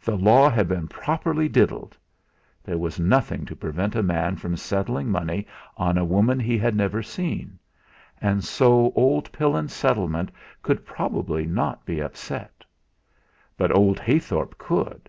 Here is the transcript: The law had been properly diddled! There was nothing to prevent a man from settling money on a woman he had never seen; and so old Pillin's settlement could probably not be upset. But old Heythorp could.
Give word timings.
The 0.00 0.16
law 0.16 0.48
had 0.48 0.68
been 0.68 0.86
properly 0.86 1.48
diddled! 1.48 1.96
There 2.62 2.78
was 2.78 3.00
nothing 3.00 3.44
to 3.46 3.56
prevent 3.56 3.96
a 3.96 4.02
man 4.04 4.36
from 4.36 4.56
settling 4.56 5.08
money 5.10 5.44
on 5.76 5.98
a 5.98 6.04
woman 6.04 6.38
he 6.38 6.56
had 6.56 6.76
never 6.76 7.02
seen; 7.02 7.58
and 8.22 8.44
so 8.44 8.92
old 8.94 9.32
Pillin's 9.32 9.74
settlement 9.74 10.30
could 10.62 10.86
probably 10.86 11.46
not 11.46 11.84
be 11.84 12.00
upset. 12.00 12.64
But 13.56 13.74
old 13.76 13.98
Heythorp 13.98 14.56
could. 14.56 15.08